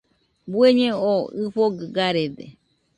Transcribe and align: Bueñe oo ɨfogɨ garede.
Bueñe 0.51 0.89
oo 1.09 1.21
ɨfogɨ 1.43 1.83
garede. 1.95 2.45